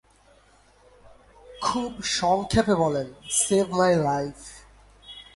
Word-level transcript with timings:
খুব 1.61 1.91
সংক্ষেপে 2.11 2.75
বলেন 2.75 3.07
"সেভ 3.29 3.65
মাই 3.71 3.93
লাইফ"। 4.03 4.37